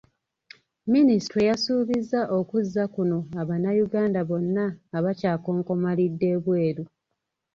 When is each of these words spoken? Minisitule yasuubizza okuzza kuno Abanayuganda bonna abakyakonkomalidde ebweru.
Minisitule 0.91 1.43
yasuubizza 1.51 2.19
okuzza 2.37 2.83
kuno 2.93 3.17
Abanayuganda 3.41 4.19
bonna 4.29 4.65
abakyakonkomalidde 4.97 6.25
ebweru. 6.35 6.83